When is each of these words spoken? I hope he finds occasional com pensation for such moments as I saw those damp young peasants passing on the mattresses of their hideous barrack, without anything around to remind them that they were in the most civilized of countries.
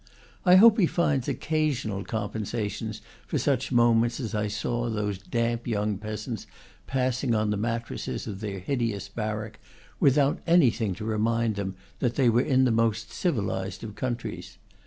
I 0.47 0.55
hope 0.55 0.79
he 0.79 0.87
finds 0.87 1.27
occasional 1.27 2.03
com 2.03 2.31
pensation 2.31 2.99
for 3.27 3.37
such 3.37 3.71
moments 3.71 4.19
as 4.19 4.33
I 4.33 4.47
saw 4.47 4.89
those 4.89 5.19
damp 5.19 5.67
young 5.67 5.99
peasants 5.99 6.47
passing 6.87 7.35
on 7.35 7.51
the 7.51 7.57
mattresses 7.57 8.25
of 8.25 8.39
their 8.39 8.57
hideous 8.57 9.09
barrack, 9.09 9.59
without 9.99 10.39
anything 10.47 10.93
around 10.93 10.95
to 10.97 11.05
remind 11.05 11.55
them 11.55 11.75
that 11.99 12.15
they 12.15 12.29
were 12.29 12.41
in 12.41 12.63
the 12.63 12.71
most 12.71 13.11
civilized 13.11 13.83
of 13.83 13.93
countries. 13.93 14.57